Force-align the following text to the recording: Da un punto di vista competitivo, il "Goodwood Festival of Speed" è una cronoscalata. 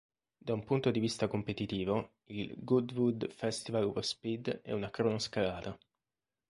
Da 0.39 0.51
un 0.53 0.63
punto 0.63 0.89
di 0.89 0.99
vista 0.99 1.27
competitivo, 1.27 2.21
il 2.29 2.55
"Goodwood 2.57 3.29
Festival 3.31 3.83
of 3.83 3.99
Speed" 3.99 4.61
è 4.63 4.71
una 4.71 4.89
cronoscalata. 4.89 5.77